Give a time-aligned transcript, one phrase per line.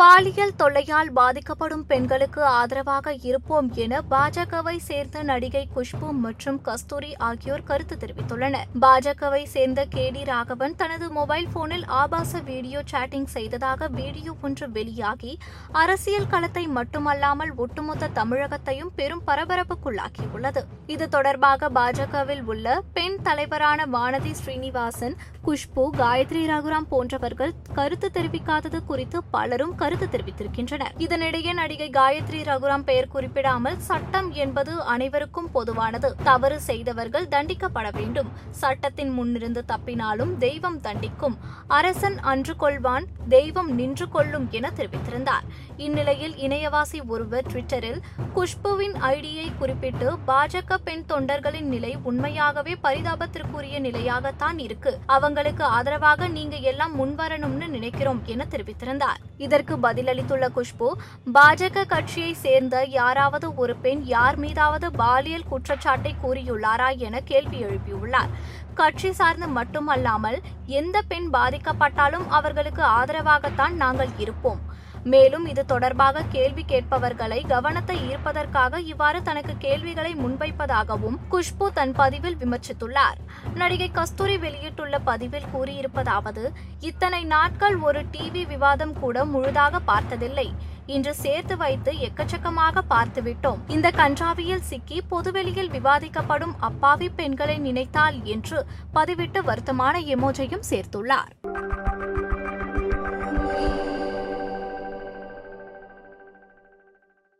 [0.00, 7.96] பாலியல் தொல்லையால் பாதிக்கப்படும் பெண்களுக்கு ஆதரவாக இருப்போம் என பாஜகவை சேர்ந்த நடிகை குஷ்பு மற்றும் கஸ்தூரி ஆகியோர் கருத்து
[8.02, 8.66] தெரிவித்துள்ளனர்.
[8.82, 15.32] பாஜகவை சேர்ந்த கே டி ராகவன் தனது மொபைல் போனில் ஆபாச வீடியோ சாட்டிங் செய்ததாக வீடியோ ஒன்று வெளியாகி
[15.82, 20.62] அரசியல் களத்தை மட்டுமல்லாமல் ஒட்டுமொத்த தமிழகத்தையும் பெரும் பரபரப்புக்குள்ளாக்கியுள்ளது.
[20.96, 25.16] இது தொடர்பாக பாஜகவில் உள்ள பெண் தலைவரான வானதி ஸ்ரீனிவாசன்
[25.48, 30.94] குஷ்பு காயத்ரி ரகுராம் போன்றவர்கள் கருத்து தெரிவிக்காதது குறித்து பலரும் கருத்து தெரிவித்திருக்கின்றனர்.
[30.98, 36.14] இதனிடையே நடிகை காயத்ரி ரகுராம் பெயர் குறிப்பிடாமல் சட்டம் என்பது அனைவருக்கும் பொதுவானது.
[36.22, 38.30] தவறு செய்தவர்கள் தண்டிக்கப்பட வேண்டும்.
[38.50, 41.36] சட்டத்தின் முன்னிருந்து தப்பினாலும் தெய்வம் தண்டிக்கும்.
[41.68, 45.46] அரசன் அன்று கொள்வான் தெய்வம் நின்று கொள்ளும் என தெரிவித்திருந்தார்.
[45.76, 48.00] இந்நிலையில் இணையவாசி ஒருவர் ட்விட்டரில்
[48.34, 54.98] குஷ்புவின் ஐடியை குறிப்பிட்டு பாஜக பெண் தொண்டர்களின் நிலை உண்மையாகவே பரிதாபத்திற்குரிய நிலையாகத்தான் இருக்கு.
[55.06, 59.22] அவங்களுக்கு ஆதரவாக நீங்க எல்லாம் முன்வரணும்னு நினைக்கிறோம் என தெரிவித்திருந்தார்.
[59.36, 60.88] இதற்கு பதிலளித்துள்ள குஷ்பு
[61.34, 68.32] பாஜக கட்சியை சேர்ந்த யாராவது ஒரு பெண் யார் மீதாவது பாலியல் குற்றச்சாட்டை கூறியுள்ளாரா என கேள்வி எழுப்பியுள்ளார்.
[68.74, 70.38] கட்சி சார்ந்து மட்டுமல்லாமல்
[70.80, 74.60] எந்த பெண் பாதிக்கப்பட்டாலும் அவர்களுக்கு ஆதரவாகத்தான் நாங்கள் இருப்போம்.
[75.12, 83.18] மேலும் இது தொடர்பாக கேள்வி கேட்பவர்களை கவனத்தை ஈர்ப்பதற்காக இவ்வாறு தனக்கு கேள்விகளை முன்வைப்பதாகவும் குஷ்பு தன் பதிவில் விமர்சித்துள்ளார்.
[83.60, 86.44] நடிகை கஸ்தூரி வெளியிட்டுள்ள பதிவில் கூறியிருப்பதாவது
[86.80, 90.48] இத்தனை நாட்கள் ஒரு டிவி விவாதம் கூட முழுதாக பார்த்ததில்லை.
[90.86, 93.62] இன்று சேர்த்து வைத்து எக்கச்சக்கமாக பார்த்துவிட்டோம்.
[93.68, 98.60] இந்த கன்றாவியில் சிக்கி பொதுவெளியில் விவாதிக்கப்படும் அப்பாவி பெண்களை நினைத்தால் என்று
[98.98, 101.32] பதிவிட்டு வருத்தமான எமோஜையும் சேர்த்துள்ளார்.